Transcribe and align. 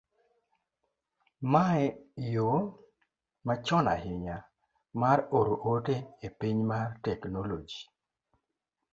mae 1.53 1.83
e 2.23 2.25
yo 2.35 2.49
machon 3.47 3.85
ahinya 3.95 4.37
mar 5.01 5.19
oro 5.39 5.53
ote 5.73 5.95
e 6.25 6.27
piny 6.39 6.59
mar 6.71 6.87
teknoloji 7.05 7.81